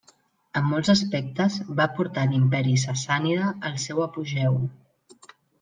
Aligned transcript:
En 0.59 0.63
molts 0.69 0.89
aspectes, 0.93 1.57
va 1.81 1.87
portar 1.99 2.25
l'Imperi 2.31 2.75
sassànida 2.87 3.53
al 3.71 3.79
seu 3.87 4.05
apogeu. 4.11 4.61